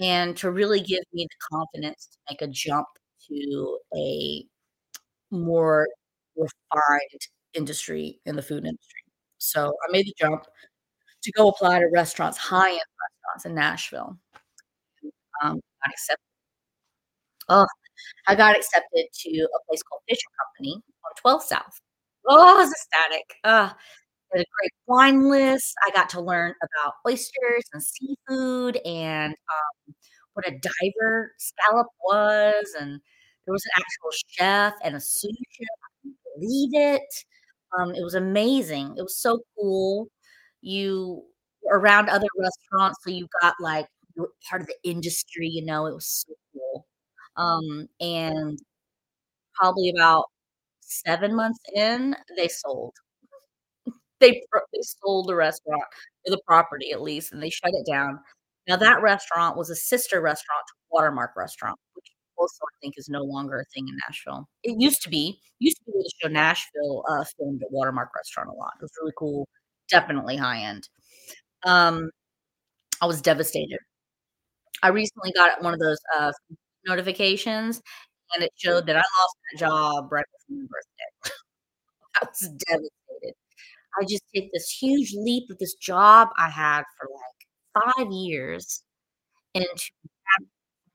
[0.00, 2.88] and to really give me the confidence to make a jump
[3.28, 4.46] to a
[5.32, 5.88] more
[6.36, 7.20] refined
[7.54, 9.02] industry in the food industry.
[9.38, 10.44] So I made the jump
[11.24, 14.18] to go apply to restaurants, high-end restaurants in Nashville.
[15.42, 16.18] Um, got accept
[17.48, 17.66] Ugh,
[18.28, 21.80] I got accepted to a place called Fisher Company on 12 South.
[22.28, 23.34] Oh, I was ecstatic.
[24.32, 25.74] They had a great wine list.
[25.86, 29.94] I got to learn about oysters and seafood and, um,
[30.34, 33.00] what a diver scallop was, and
[33.46, 35.68] there was an actual chef and a sous chef,
[36.38, 37.02] Believe it.
[37.78, 40.08] Um, it was amazing, it was so cool.
[40.62, 41.24] You
[41.72, 45.94] around other restaurants, so you got, like you part of the industry, you know, it
[45.94, 46.86] was so cool.
[47.36, 48.58] Um, and
[49.56, 50.26] probably about
[50.82, 52.94] 7 months in, they sold.
[54.20, 54.32] They
[54.72, 55.84] they sold the restaurant,
[56.26, 58.20] the property at least, and they shut it down.
[58.68, 61.78] Now that restaurant was a sister restaurant to Watermark Restaurant,
[62.42, 64.48] also I think is no longer a thing in Nashville.
[64.64, 65.40] It used to be.
[65.60, 68.72] Used to be the show Nashville, uh, filmed at Watermark Restaurant a lot.
[68.80, 69.48] It was really cool,
[69.90, 70.88] definitely high-end.
[71.64, 72.10] Um,
[73.02, 73.78] I was devastated.
[74.82, 76.32] I recently got one of those, uh,
[76.86, 77.82] notifications,
[78.34, 81.36] and it showed that I lost my job right before my birthday.
[82.22, 83.34] I was devastated.
[84.00, 88.82] I just take this huge leap of this job I had for, like, 5 years
[89.54, 89.90] into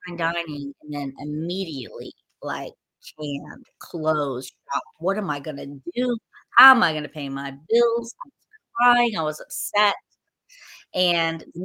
[0.08, 2.72] fine dining, and then immediately, like,
[3.18, 4.54] canned, closed.
[5.00, 6.18] What am I gonna do?
[6.56, 8.14] How am I gonna pay my bills?
[8.24, 8.34] I was
[8.76, 9.94] crying, I was upset,
[10.94, 11.62] and I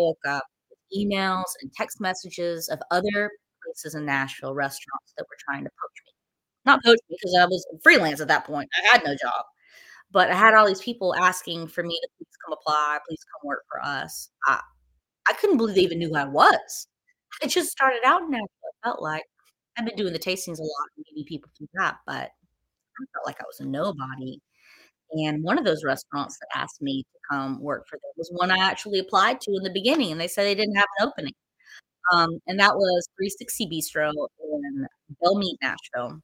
[0.00, 3.30] woke up with emails and text messages of other
[3.64, 6.12] places in Nashville, restaurants that were trying to poach me.
[6.66, 9.44] Not poach me because I was freelance at that point, I had no job,
[10.12, 13.48] but I had all these people asking for me to please come apply, please come
[13.48, 14.30] work for us.
[14.46, 14.60] I
[15.28, 16.88] I couldn't believe they even knew who I was.
[17.42, 19.24] I just started out Nashville, it felt like.
[19.76, 23.40] I've been doing the tastings a lot meeting people through that, but I felt like
[23.40, 24.38] I was a nobody,
[25.12, 28.50] and one of those restaurants that asked me to come work for them was one
[28.52, 31.34] I actually applied to in the beginning, and they said they didn't have an opening.
[32.14, 34.86] Um, and that was 360 Bistro in
[35.22, 36.20] Belle Meade, Nashville.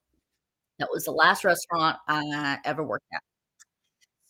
[0.81, 3.23] That was the last restaurant I ever worked at.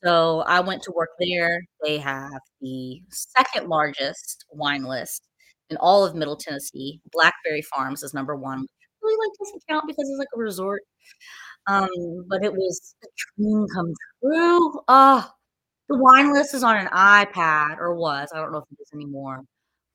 [0.02, 1.60] So, I went to work there.
[1.84, 5.26] They have the 2nd largest wine list
[5.70, 7.00] in all of Middle Tennessee.
[7.12, 8.66] Blackberry Farms is number 1,
[9.02, 10.82] really, like, doesn't count because it's like a resort.
[11.68, 11.88] Um,
[12.28, 14.80] but it was a dream come true.
[14.88, 15.34] Ah,
[15.88, 18.90] the wine list is on an iPad, or was, I don't know if it is
[18.94, 19.44] anymore.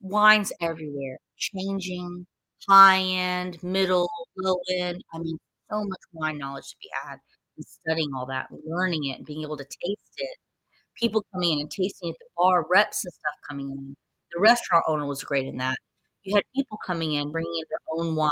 [0.02, 2.28] Wines everywhere, changing,
[2.70, 5.04] high-end, middle, low-end.
[5.14, 5.38] I mean,
[5.72, 7.18] so much wine knowledge to be had,
[7.58, 10.38] and studying all that, learning it, and being able to taste it.
[11.00, 13.96] People coming in and tasting at the bar, reps and stuff coming in.
[14.34, 15.78] The restaurant owner was great in that.
[16.24, 18.32] You had people coming in, bringing in their own wines,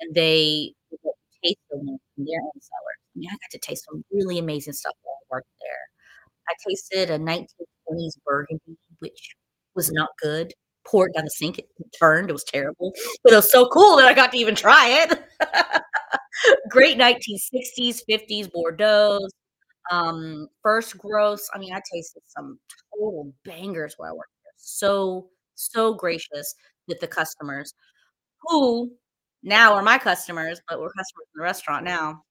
[0.00, 1.00] and they would
[1.44, 3.00] taste the wine from their own cellars.
[3.14, 5.78] I mean, I got to taste some really amazing stuff while I worked there.
[6.48, 9.36] I tasted a 1920s Burgundy, which
[9.74, 10.52] was not good.
[10.86, 14.06] Poured down the sink, it turned, it was terrible, but it was so cool that
[14.06, 15.24] I got to even try it.
[16.70, 19.18] Great 1960s, 50s Bordeaux,
[19.90, 21.48] um, First Growths.
[21.54, 22.58] I mean, I tasted some
[22.94, 24.30] total bangers while I worked.
[24.66, 26.54] So, so gracious
[26.88, 27.72] with the customers,
[28.42, 28.92] who
[29.44, 32.22] now are my customers, but were customers in the restaurant now.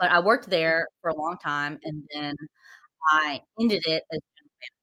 [0.00, 2.36] But I worked there for a long time, and then
[3.12, 4.74] I ended it as general manager.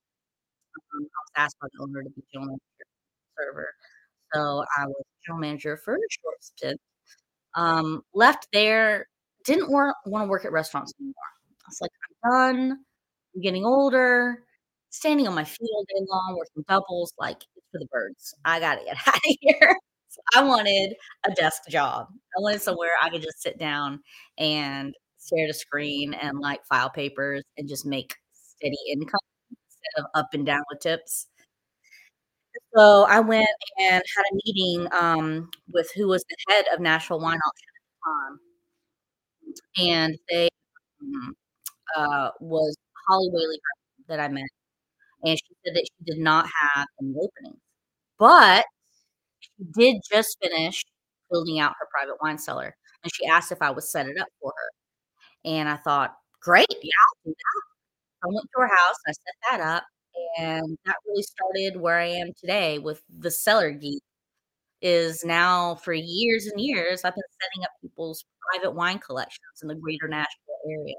[0.95, 2.87] Um, I was asked by the owner to be general manager
[3.39, 3.73] server.
[4.33, 6.81] So, I was general manager for a short stint.
[7.55, 9.07] Um, left there,
[9.45, 11.15] didn't wor wanna work at restaurants anymore.
[11.65, 11.91] I was like,
[12.25, 12.85] "I'm done.
[13.35, 14.43] I'm getting older.
[14.93, 18.33] Standing on my feet all day long, working doubles, like, for the birds.
[18.45, 19.75] I gotta get out of here."
[20.09, 20.95] So, I wanted
[21.25, 22.07] a desk job.
[22.37, 23.99] I wanted somewhere I could just sit down
[24.37, 29.19] and stare at a screen and, like, file papers and just make steady income
[29.51, 31.27] instead of up and down with tips.
[32.75, 33.47] So, I went
[33.79, 38.39] and had a meeting, um, with who was the head of Nashville Wine Auction at
[39.87, 40.49] the time and they,
[41.01, 41.35] um,
[41.97, 42.75] uh, was
[43.09, 43.59] Holly Whaley
[44.09, 44.45] that I met,
[45.23, 47.59] and she said that she did not have any openings,
[48.19, 48.65] but
[49.41, 50.85] she did just finish
[51.31, 54.27] building out her private wine cellar, and she asked if I would set it up
[54.41, 54.71] for her,
[55.45, 57.63] and I thought, "Great, yeah, I'll do that."
[58.25, 59.85] I went to her house, I set that up,
[60.39, 64.01] and that really started where I am today with The Cellar Geek,
[64.81, 69.67] is now for years and years, I've been setting up people's private wine collections in
[69.69, 70.95] the greater Nashville area.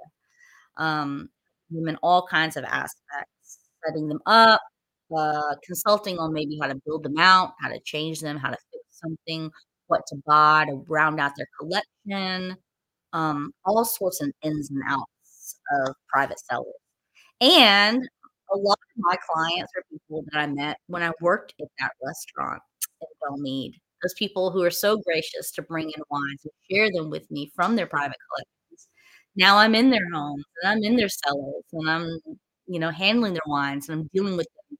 [0.78, 1.31] Um,
[1.72, 3.33] in all kinds of aspects,
[3.84, 4.60] setting them up,
[5.16, 8.56] uh, consulting on maybe how to build them out, how to change them, how to
[8.72, 9.50] fix something,
[9.86, 12.56] what to buy to round out their collection,
[13.12, 16.66] um, all sorts of ins and outs of private cellars.
[17.40, 18.08] And
[18.52, 21.92] a lot of my clients are people that I met when I worked at that
[22.04, 22.60] restaurant
[23.00, 23.74] in Belle Meade.
[24.02, 27.50] Those people who are so gracious to bring in wines and share them with me
[27.54, 28.88] from their private collections.
[29.36, 32.20] Now I'm in their homes, and I'm in their cellars, and I'm,
[32.68, 34.78] you know, handling their wines, and I'm dealing with them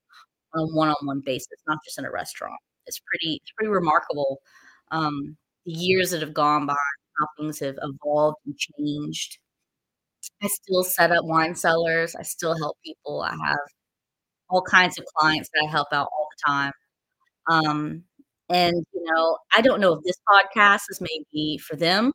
[0.55, 2.57] on a one-on-one basis, not just in a restaurant.
[2.87, 4.40] It's pretty it's pretty remarkable,
[4.92, 6.74] um, the years that have gone by,
[7.20, 9.38] how things have evolved and changed.
[10.42, 13.59] I still set up wine cellars, I still help people, I have
[14.51, 16.72] all kinds of clients that I help out all the time.
[17.51, 18.05] Um,
[18.51, 22.12] and, you know, I don't know if this podcast is maybe for them.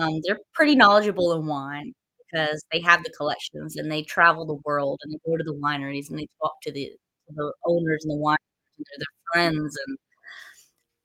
[0.00, 1.94] Um, they're pretty knowledgeable in wine
[2.34, 5.54] because they have the collections, and they travel the world, and they go to the
[5.54, 6.90] wineries, and they talk to the
[7.30, 8.36] the owners and the wine
[8.78, 9.98] and they're their friends, and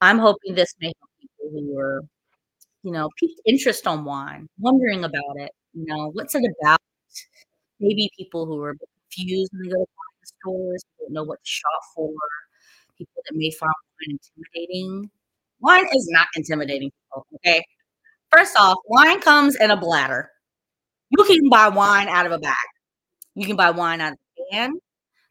[0.02, 2.02] I'm hoping this may help people who are,
[2.84, 6.80] you know, piqued interest on wine, wondering about it, you know, what's it about?
[7.80, 11.50] Maybe people who are confused when they go to wine stores, don't know what to
[11.50, 12.12] shop for,
[12.98, 13.74] people that may find
[14.08, 15.12] wine intimidating.
[15.62, 17.64] Wine is not intimidating people, okay?
[18.32, 20.32] First off, wine comes in a bladder.
[21.10, 22.56] You can buy wine out of a bag.
[23.36, 24.74] You can buy wine out of a can.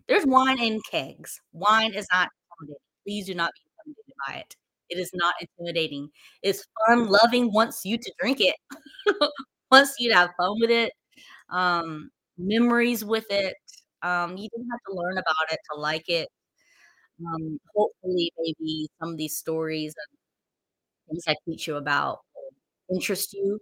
[0.09, 1.41] There's wine in kegs.
[1.53, 2.83] Wine is not intimidating.
[3.07, 3.63] Please do not be
[3.93, 4.57] intimidated by it.
[4.91, 6.11] It is not intimidating.
[6.43, 8.57] It's fun-loving wants you to drink it.
[9.73, 10.93] Wants you to have fun with it,
[11.51, 13.55] um, memories with it.
[14.03, 16.29] Um, you don't have to learn about it to like it.
[17.27, 20.19] Um, hopefully, maybe some of these stories and
[21.11, 22.21] things I teach you about
[22.93, 23.61] interest you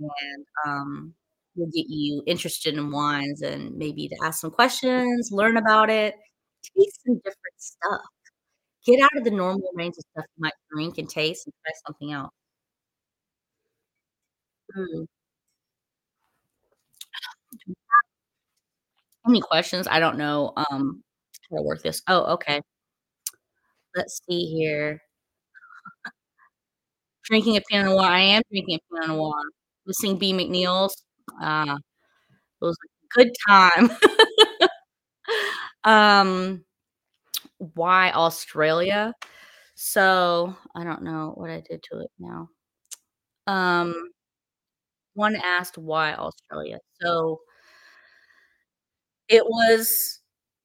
[0.00, 1.14] and, um,
[1.56, 6.14] will get you interested in wines and maybe to ask some questions, learn about it,
[6.76, 8.02] taste some different stuff.
[8.86, 11.72] Get out of the normal range of stuff you might drink and taste and try
[11.86, 12.32] something else.
[14.76, 15.06] Mm.
[19.28, 19.86] Any questions?
[19.88, 21.02] I don't know, um,
[21.50, 22.02] how to work this.
[22.08, 22.60] Oh, okay.
[23.94, 25.00] Let's see here.
[27.24, 28.04] Drinking a Pinot Noir.
[28.04, 29.32] I am drinking a Pinot Noir.
[29.86, 30.32] Listening B.
[30.32, 31.04] MacNeil's.
[31.40, 33.90] Ah, it was a good time.
[35.84, 36.64] Um,
[37.74, 39.14] why Australia?
[39.76, 42.50] So, I don't know what I did to it now.
[43.46, 44.10] Um,
[45.14, 46.78] one asked why Australia.
[47.00, 47.40] So
[49.28, 50.20] it was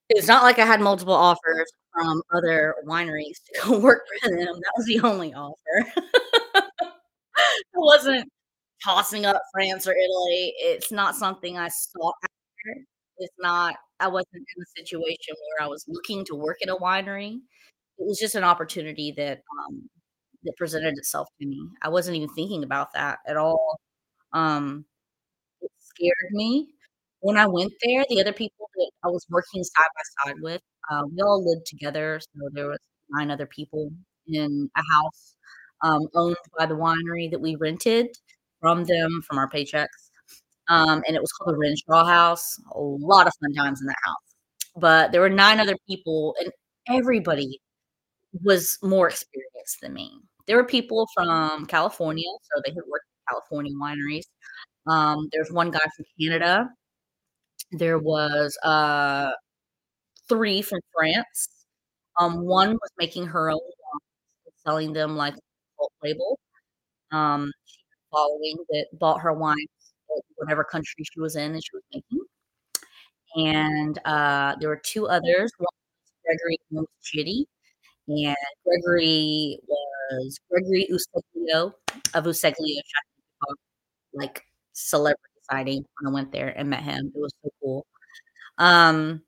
[0.09, 4.39] it's not like I had multiple offers from other wineries to go work for them.
[4.47, 5.93] That was the only offer.
[7.59, 8.31] It wasn't
[8.83, 10.53] tossing up France or Italy.
[10.57, 12.81] It's not something I sought after.
[13.17, 16.75] It's not I wasn't in a situation where I was looking to work at a
[16.75, 17.35] winery.
[17.97, 19.89] It was just an opportunity that, um,
[20.43, 21.59] that presented itself to me.
[21.81, 23.79] I wasn't even thinking about that at all.
[24.33, 24.85] Um,
[25.61, 26.69] it scared me.
[27.21, 30.61] When I went there, the other people that I was working side by side with,
[30.91, 33.91] uh, we all lived together, so there was 9 other people
[34.27, 35.35] in a house,
[35.83, 38.07] um, owned by the winery that we rented
[38.65, 40.09] from them from our paychecks.
[40.69, 42.59] Um, and it was called the Renshaw House.
[42.71, 44.15] A lot of fun times in that house.
[44.75, 46.51] But there were 9 other people, and
[46.89, 47.61] everybody
[48.43, 50.11] was more experienced than me.
[50.47, 54.25] There were people from California, so they had worked at California wineries.
[54.87, 56.67] Um, there's one guy from Canada.
[57.71, 59.29] There was, uh,
[60.27, 61.49] 3 from France.
[62.19, 63.59] Um, one was making her own
[64.65, 65.35] selling them like
[65.77, 66.39] bulk label.
[67.11, 67.74] Um, a
[68.15, 69.67] following that bought her wines
[70.37, 72.21] whatever country she was in and she was making.
[73.35, 75.51] And, uh, there were 2 others.
[75.57, 77.45] One was Gregory Montchidi,
[78.09, 81.73] and Gregory was Gregory Usseglio
[82.15, 82.81] of Usseglio
[84.13, 87.11] like, celebrity sighting when I went there and met him.
[87.15, 87.85] It was so cool.
[88.59, 89.23] Um,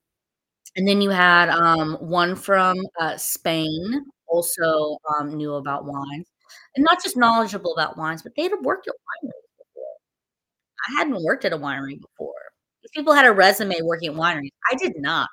[0.77, 6.27] and then you had, um, one from, uh, Spain, also, um, knew about wines,
[6.77, 9.83] and not just knowledgeable about wines, but they had worked at wineries before.
[10.89, 12.33] I hadn't worked at a winery before.
[12.83, 14.51] These people had a resume working at wineries.
[14.71, 15.29] I did not.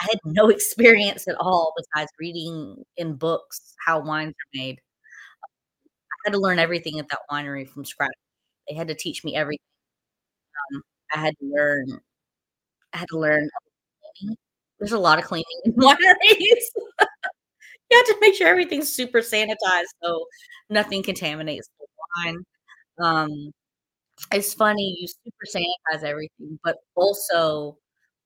[0.00, 4.78] I had no experience at all besides reading in books how wines are made.
[6.12, 8.10] I had to learn everything at that winery from scratch.
[8.68, 9.58] They had to teach me everything.
[10.74, 10.82] Um,
[11.14, 12.00] I had to learn
[12.94, 13.48] I had to learn.
[14.78, 16.64] There's a lot of cleaning in wineries.
[17.96, 20.26] You have to make sure everything's super sanitized so
[20.70, 21.86] nothing contaminates the
[22.24, 22.38] wine.
[23.02, 23.52] Um,
[24.32, 27.78] it's funny, you super sanitize everything, but also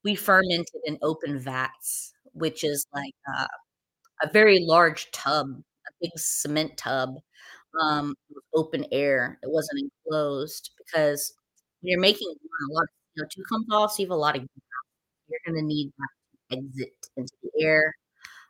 [0.05, 3.47] we fermented in open vats, which is like, uh,
[4.23, 5.49] a very large tub,
[5.89, 7.17] a big cement tub,
[7.83, 8.15] um,
[8.55, 9.39] open air.
[9.43, 11.35] It wasn't enclosed because
[11.83, 14.37] when you're making wine, a lot of CO2 comes off, so you have a lot
[14.37, 14.43] of
[15.29, 16.09] you're gonna need that
[16.53, 17.95] to exit into the air.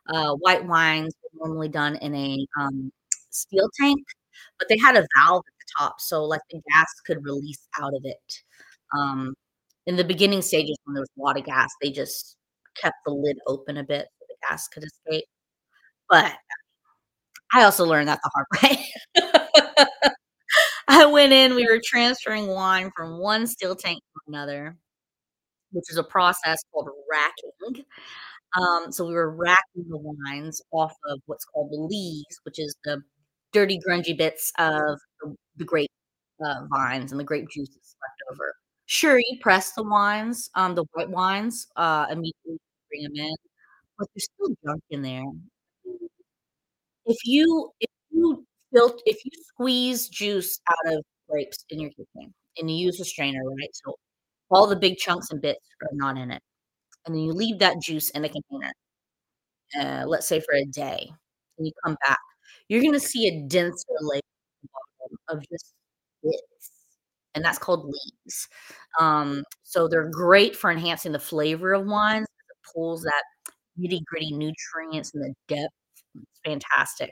[0.09, 2.91] Uh, white wines were normally done in a, um,
[3.31, 3.99] steel tank,
[4.59, 7.93] but they had a valve at the top, so, like, the gas could release out
[7.95, 8.33] of it.
[8.97, 9.35] Um,
[9.87, 12.37] in the beginning stages when there was a lot of gas, they just
[12.81, 15.25] kept the lid open a bit so the gas could escape.
[16.09, 16.33] But
[17.53, 18.85] I also learned that the hard way.
[20.87, 24.77] I went in, we were transferring wine from one steel tank to another,
[25.71, 27.85] which is a process called racking.
[28.55, 32.75] Um, so we were racking the wines off of what's called the lees, which is
[32.83, 33.01] the
[33.53, 35.91] dirty, grungy bits of the the grape,
[36.45, 38.53] uh, vines and the grape juices left over.
[38.85, 42.57] Sure, you press the wines, um, the white wines, uh, immediately
[42.89, 43.35] bring them in,
[43.99, 45.23] but there's still junk in there.
[47.05, 52.33] If you if you filt if you squeeze juice out of grapes in your kitchen
[52.57, 53.95] and you use a strainer, right, so
[54.51, 56.41] all the big chunks and bits are not in it,
[57.07, 58.73] and then you leave that juice in a container,
[59.79, 61.09] uh, let's say for a day,
[61.57, 62.19] and you come back,
[62.69, 64.21] you're gonna see a denser layer
[65.29, 65.73] of just
[66.23, 66.71] bits,
[67.35, 68.47] and that's called lees.
[68.99, 72.27] Um, so they're great for enhancing the flavor of wines.
[72.49, 73.23] it pulls that
[73.79, 75.73] nitty-gritty nutrients and the depth,
[76.15, 77.11] it's fantastic,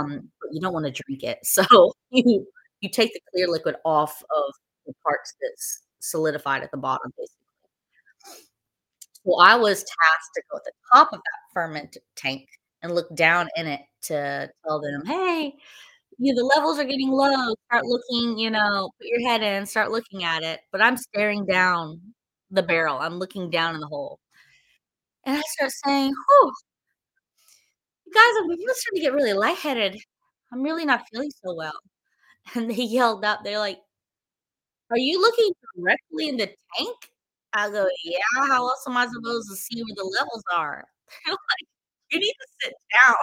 [0.00, 1.64] um, but you don't wanna drink it, so
[2.10, 2.46] you
[2.82, 4.54] you take the clear liquid off of
[4.86, 7.43] the parts that's solidified at the bottom, basically.
[9.24, 12.46] Well, I was tasked to go at the top of that ferment tank
[12.82, 15.54] and look down in it to tell them, "Hey,
[16.18, 19.66] you know, the levels are getting low, start looking, you know, put your head in,
[19.66, 22.14] start looking at it," but I'm staring down
[22.50, 24.18] the barrel, I'm looking down in the hole.
[25.26, 26.52] And I start saying, "Whew"
[28.06, 29.96] "you guys, I'm starting to get really lightheaded.
[30.52, 31.78] I'm really not feeling so well."
[32.54, 33.80] And they yelled out, they're like
[34.90, 37.10] "Are you looking directly in the tank?"
[37.54, 40.84] I go, "Yeah, how else am I supposed to see where the levels are?"
[41.28, 41.68] Like,
[42.12, 43.16] "You need to sit down.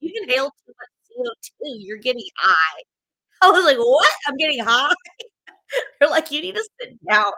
[0.00, 2.82] You inhaled too much CO2, you're getting high."
[3.42, 4.12] I was like, "What?
[4.28, 4.94] I'm getting high?"
[6.00, 7.32] They're like, "You need to sit down."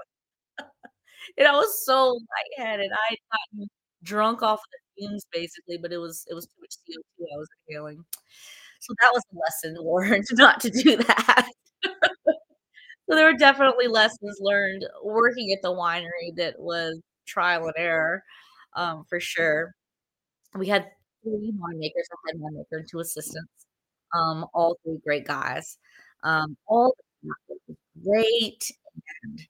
[1.39, 2.19] And I was so
[2.59, 3.69] lightheaded, I had gotten
[4.05, 7.39] drunk off of the fumes basically, but it was it was too much CO2 I
[7.39, 8.05] was inhaling.
[8.81, 11.49] So that was a lesson learned not to do that.
[13.09, 18.23] So there were definitely lessons learned working at the winery that was trial and error,
[18.77, 19.73] um, for sure.
[20.57, 20.87] We had
[21.25, 23.51] 3 winemakers, a head winemaker, and 2 assistants,
[24.15, 25.79] um, all 3 great guys.
[26.25, 26.95] Um, all
[28.05, 28.63] great,
[29.25, 29.41] and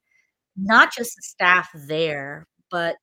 [0.56, 2.96] not just the staff there, but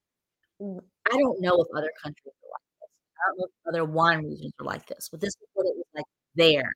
[0.62, 2.90] I don't know if other countries are like this.
[3.20, 5.76] I don't know if other wine regions are like this, but this is what it
[5.76, 6.72] was like there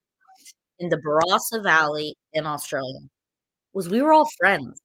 [0.79, 2.99] in the Barossa Valley in Australia,
[3.73, 4.81] was we were all friends.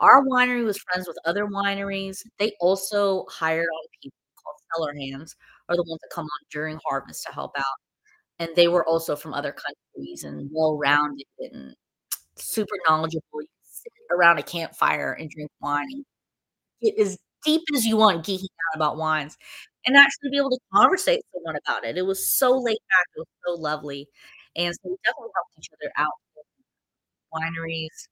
[0.00, 5.34] Our winery was friends with other wineries, they also hired on people called cellar hands,
[5.68, 7.64] are the ones that come on during harvest to help out,
[8.40, 11.74] and they were also from other countries and well-rounded and
[12.36, 13.42] super knowledgeable.
[13.42, 16.04] You sit around a campfire and drink wine and
[16.82, 19.36] get as deep as you want geeking out about wines
[19.86, 21.98] and actually be able to conversate with someone about it.
[21.98, 24.08] It was so laid back, it was so lovely,
[24.56, 26.12] and so we definitely helped each other out
[27.34, 28.08] wineries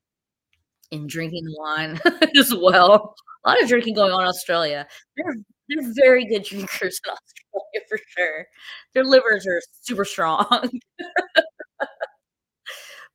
[0.93, 2.01] and drinking wine
[2.37, 3.15] as well.
[3.45, 4.87] A lot of drinking going on in Australia.
[5.17, 5.37] They're
[5.69, 8.47] they're very good drinkers in Australia for sure.
[8.95, 10.71] Their livers are super strong.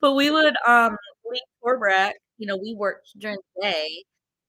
[0.02, 0.98] But we would, um,
[1.30, 4.04] leave Torbreck, you know, we worked during the day.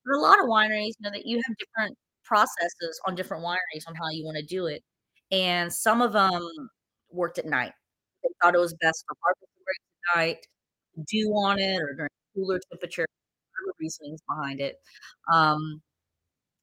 [0.09, 3.87] Are a lot of wineries, you know, that you have different processes on different wineries
[3.87, 4.83] on how you wanna do it,
[5.31, 6.43] and some of them
[7.11, 7.73] worked at night.
[8.23, 9.15] They thought it was best for
[9.65, 9.81] grapes
[10.15, 10.47] at night,
[11.07, 13.07] dew on it or during cooler temperature,
[13.81, 14.77] reasonings behind it.
[15.33, 15.83] Um,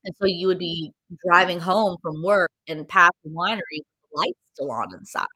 [0.05, 0.93] and so you would be
[1.27, 3.61] driving home from work and pass the winery
[4.13, 5.27] the lights still on inside,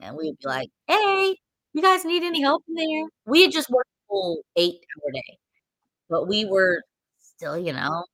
[0.00, 1.36] and we'd be like, "Hey,
[1.74, 5.38] you guys need any help in there?" We had just worked a full eight-hour day,
[6.10, 6.82] but we were
[7.20, 8.04] still, you know,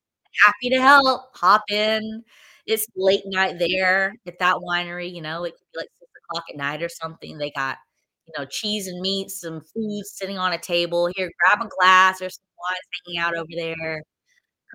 [0.47, 2.25] happy to help, hop in.
[2.67, 6.57] It's late night there at that winery, you know, it could be like 6:00 at
[6.59, 7.79] night or something, they got,
[8.27, 12.19] you know, cheese and meat, some food sitting on a table, "Here, grab a glass,
[12.21, 14.03] there's some wine hanging out over there.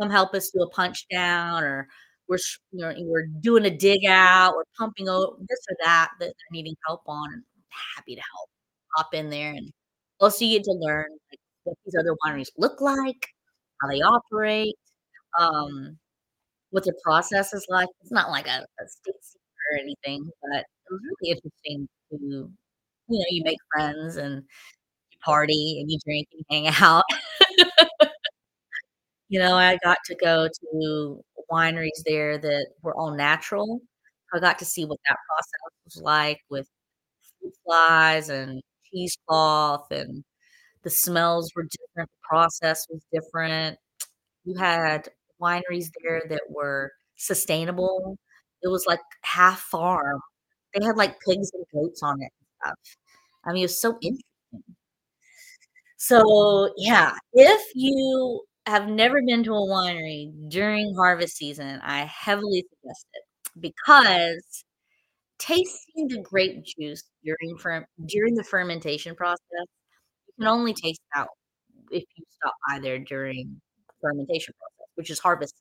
[0.02, 1.88] Come help us do a punch down," or
[2.30, 2.38] we're
[2.72, 6.52] you know, we're doing a dig out, we're pumping o this or that that they're
[6.54, 7.44] needing help on, and
[7.98, 8.50] happy to help.
[8.98, 9.72] Hop in there, and
[10.22, 13.28] also you get to learn, like, what these other wineries look like,
[13.82, 14.76] how they operate,
[15.40, 15.98] um,
[16.72, 17.90] what their process is like.
[18.02, 19.42] It's not like a a state secret
[19.74, 22.54] or anything, but it was really interesting to
[23.10, 24.44] you know, you make friends and
[25.12, 27.06] you party and you drink and hang out.
[29.30, 33.82] You know, I got to go to wineries there that were all natural.
[34.34, 36.68] I got to see what that process was like with
[37.42, 40.24] fruit flies and cheesecloth, and
[40.84, 43.80] the smells were different, the process was different.
[44.46, 45.10] You had
[45.42, 48.18] wineries there that were sustainable.
[48.64, 50.22] It was like half farm.
[50.76, 52.32] They had, like, pigs and goats on it
[52.64, 52.80] stuff.
[53.46, 54.24] I mean, it was so interesting.
[55.98, 62.66] So, yeah, if you have never been to a winery during harvest season, I heavily
[62.70, 63.24] suggest it
[63.60, 64.64] because
[65.40, 69.40] tasting the grape juice during ferm during the fermentation process,
[70.28, 71.30] you can only taste out
[71.92, 73.62] if you stop by there during
[74.02, 75.56] fermentation process, which is harvest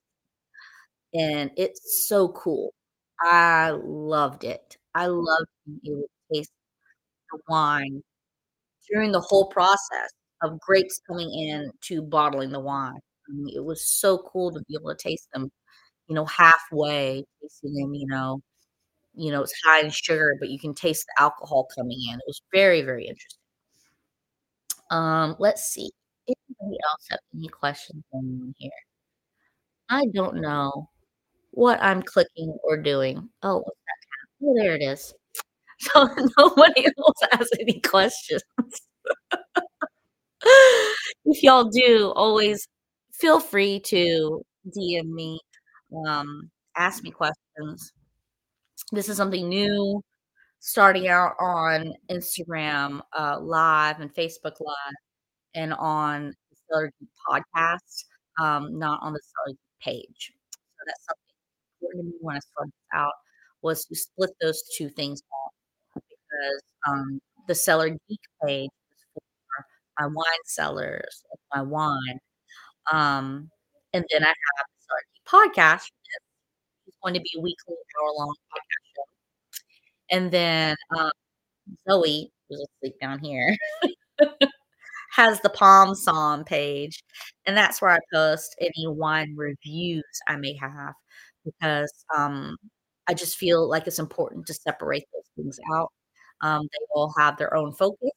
[1.15, 2.73] and it's so cool.
[3.21, 4.77] I loved it.
[4.95, 5.49] I loved
[5.87, 6.51] able to taste
[7.33, 8.03] the wine
[8.91, 10.11] during the whole process
[10.43, 12.99] of grapes coming in to bottling the wine.
[13.29, 15.51] I mean, it was so cool to be able to taste them,
[16.09, 18.41] you know, halfway, tasting them, you know
[19.19, 22.15] you know, it's high in sugar, but you can taste the alcohol coming in.
[22.15, 23.41] It was very, very interesting.
[24.91, 25.91] Um, let's see.
[26.29, 28.71] Anybody else have any questions on here?
[29.89, 30.89] I don't know
[31.51, 33.29] what I'm clicking or doing.
[33.43, 33.65] Oh?
[34.45, 35.13] Oh, there it is.
[35.79, 36.09] So
[36.39, 38.43] nobody else has any questions.
[41.25, 42.67] If y'all do, always
[43.13, 45.41] feel free to DM me,
[46.07, 47.93] um, ask me questions.
[48.93, 50.03] This is something new
[50.61, 54.95] starting out on Instagram, uh, Live and Facebook Live
[55.55, 58.05] and on the Cellar Geek podcast,
[58.41, 60.33] um, not on the Cellar Geek page.
[60.53, 61.35] So that's something
[61.81, 63.13] important to me when I started out
[63.63, 65.53] was to split those 2 things off
[66.39, 69.23] because, um, the Cellar Geek page is for
[70.01, 72.19] my wine cellars of my wine,
[72.93, 73.51] um,
[73.95, 75.91] and then I have the Geek podcast,
[76.87, 79.05] it's going to be a weekly hour-long podcast show.
[80.11, 81.11] And then, um,
[81.91, 83.57] Zoe, who's asleep down here,
[85.13, 87.03] has the Pomm Somm page,
[87.47, 90.95] and that's where I post any wine reviews I may have
[91.45, 92.57] because, um,
[93.09, 95.91] I just feel like it's important to separate those things out.
[96.43, 98.11] Um, they all have their own focus.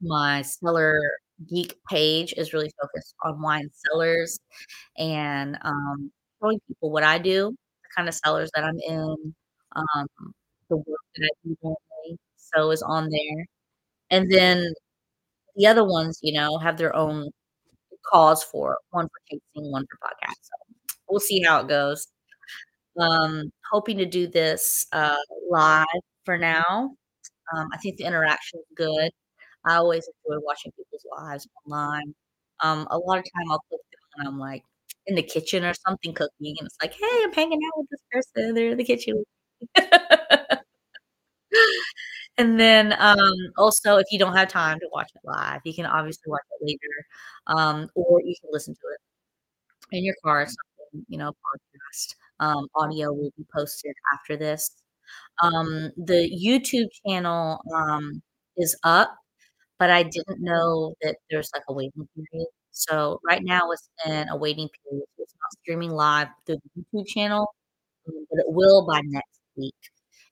[0.00, 1.00] My Cellar
[1.48, 4.38] Geek page is really focused on wine cellars
[4.98, 6.10] and, um,
[6.42, 7.50] showing people what I do,
[7.82, 9.34] the kind of cellars that I'm in,
[9.76, 10.06] um,
[10.70, 13.46] the work that I do normally, so is on there.
[14.10, 14.72] And then
[15.56, 17.30] the other ones, you know, have their own
[18.12, 20.74] cause for one for tasting, one for podcast, so
[21.10, 22.08] we'll see how it goes.
[23.00, 25.16] Um, hoping to do this, uh,
[25.50, 25.86] live
[26.28, 26.92] for now.
[27.56, 29.10] Um, I think the interaction is good.
[29.66, 32.14] I always enjoy watching people's lives online.
[32.62, 34.64] Um, a lot of time I'll click through and I'm, like,
[35.06, 38.00] in the kitchen or something cooking, and it's like, "Hey, I'm hanging out with this
[38.12, 39.24] person, they're in the kitchen."
[42.38, 43.18] And then, um,
[43.56, 46.64] also, if you don't have time to watch it live, you can obviously watch it
[46.66, 47.06] later,
[47.58, 52.14] um, or you can listen to it in your car or something, you know, podcast.
[52.40, 54.70] Um, audio will be posted after this.
[55.42, 58.22] Um, the YouTube channel, um,
[58.56, 59.16] is up,
[59.78, 62.48] but I didn't know that there's, like, a waiting period.
[62.72, 67.06] So, right now, it's in a waiting period, it's not streaming live through the YouTube
[67.08, 67.54] channel,
[68.08, 69.74] um, but it will by next week.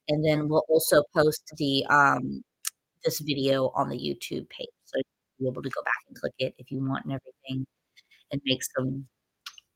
[0.08, 2.42] And then we'll also post the, um,
[3.04, 5.00] this video on the YouTube page, so
[5.38, 7.66] you'll be able to go back and click it if you want and everything,
[8.32, 9.06] and make some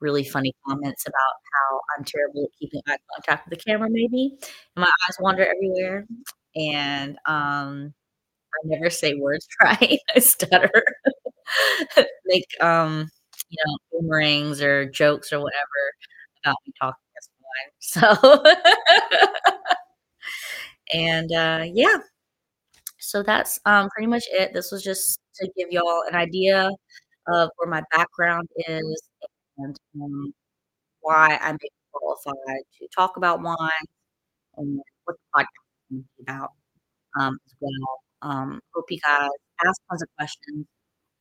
[0.00, 4.36] really funny comments about how I'm terrible at keeping eye contact with the camera maybe,
[4.40, 6.06] and my eyes wander everywhere,
[6.56, 7.94] and, um,
[8.54, 10.72] I never say words right, I stutter.
[12.26, 13.10] Make, um,
[13.50, 15.92] you know, boomerangs or jokes or whatever
[16.44, 17.30] about me talking is
[17.92, 18.44] fine, so
[20.92, 21.98] And, uh, yeah.
[22.98, 24.52] So that's, um, pretty much it.
[24.54, 26.70] This was just to give y'all an idea
[27.28, 29.02] of where my background is
[29.64, 30.34] and, um,
[31.00, 33.56] why I may be qualified to talk about wine
[34.58, 36.50] and what the podcast is about,
[37.20, 38.00] um, as well.
[38.22, 39.30] Um, hope you guys
[39.66, 40.66] ask tons of questions.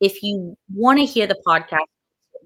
[0.01, 1.85] If you wanna hear the podcast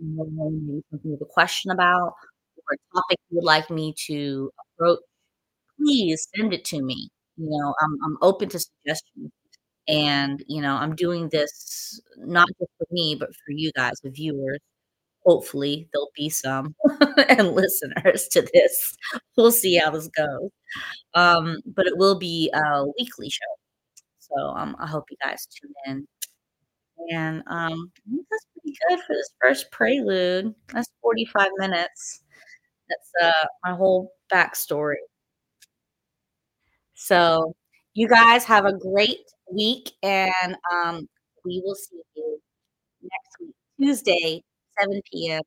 [0.02, 2.14] maybe something you have a question about
[2.58, 5.00] or a topic you would like me to approach,
[5.80, 7.10] please send it to me.
[7.38, 9.32] You know, I'm I'm open to suggestions,
[9.90, 14.12] and, you know, I'm doing this not just for me, but for you guys, the
[14.12, 14.60] viewers.
[15.26, 16.76] Hopefully, there'll be some
[17.30, 18.96] and listeners to this.
[19.38, 20.50] We'll see how this goes.
[21.16, 23.46] Um, but it will be a weekly show.
[24.20, 26.08] So, um, I hope you guys tune in.
[27.12, 27.92] And, um,
[28.32, 30.54] that's pretty good for this first prelude.
[30.74, 32.22] That's 45 minutes.
[32.90, 34.96] That's, uh, my whole backstory.
[36.96, 37.56] So,
[37.94, 39.20] you guys have a great
[39.52, 41.08] week, and, um,
[41.46, 42.42] we will see you
[43.04, 44.44] next week, Tuesday,
[44.80, 45.44] 7 PM